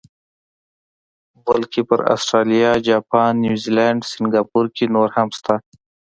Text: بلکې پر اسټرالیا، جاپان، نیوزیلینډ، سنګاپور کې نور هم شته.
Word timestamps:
بلکې 1.45 1.81
پر 1.89 1.99
اسټرالیا، 2.13 2.71
جاپان، 2.87 3.31
نیوزیلینډ، 3.43 3.99
سنګاپور 4.11 4.65
کې 4.75 4.85
نور 4.95 5.09
هم 5.15 5.27
شته. 5.37 5.55